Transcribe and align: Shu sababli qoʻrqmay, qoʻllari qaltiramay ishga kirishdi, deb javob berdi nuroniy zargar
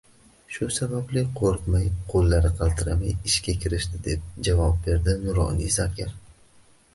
Shu 0.53 0.67
sababli 0.75 1.21
qoʻrqmay, 1.41 1.85
qoʻllari 2.13 2.51
qaltiramay 2.61 3.13
ishga 3.33 3.55
kirishdi, 3.67 4.01
deb 4.09 4.25
javob 4.49 4.81
berdi 4.89 5.17
nuroniy 5.27 5.71
zargar 5.79 6.19